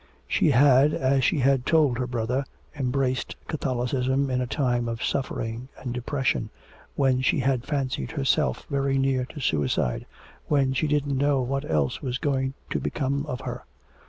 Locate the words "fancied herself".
7.67-8.65